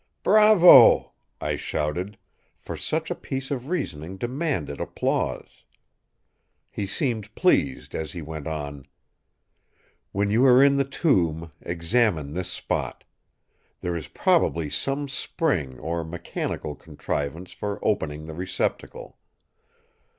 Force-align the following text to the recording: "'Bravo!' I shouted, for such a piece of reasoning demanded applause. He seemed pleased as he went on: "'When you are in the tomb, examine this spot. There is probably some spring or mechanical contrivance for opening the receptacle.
"'Bravo!' 0.23 1.11
I 1.39 1.55
shouted, 1.55 2.17
for 2.57 2.75
such 2.75 3.11
a 3.11 3.13
piece 3.13 3.51
of 3.51 3.69
reasoning 3.69 4.17
demanded 4.17 4.81
applause. 4.81 5.63
He 6.71 6.87
seemed 6.87 7.35
pleased 7.35 7.93
as 7.93 8.13
he 8.13 8.23
went 8.23 8.47
on: 8.47 8.85
"'When 10.11 10.31
you 10.31 10.43
are 10.47 10.63
in 10.63 10.77
the 10.77 10.85
tomb, 10.85 11.51
examine 11.61 12.33
this 12.33 12.49
spot. 12.51 13.03
There 13.81 13.95
is 13.95 14.07
probably 14.07 14.71
some 14.71 15.07
spring 15.07 15.77
or 15.77 16.03
mechanical 16.03 16.73
contrivance 16.73 17.51
for 17.51 17.77
opening 17.85 18.25
the 18.25 18.33
receptacle. 18.33 19.19